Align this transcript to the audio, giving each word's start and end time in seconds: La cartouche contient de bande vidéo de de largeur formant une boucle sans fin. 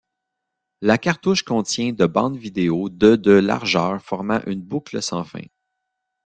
La 0.81 0.97
cartouche 0.97 1.43
contient 1.43 1.93
de 1.93 2.07
bande 2.07 2.35
vidéo 2.35 2.89
de 2.89 3.15
de 3.15 3.33
largeur 3.33 4.01
formant 4.01 4.41
une 4.47 4.63
boucle 4.63 4.99
sans 4.99 5.23
fin. 5.23 5.43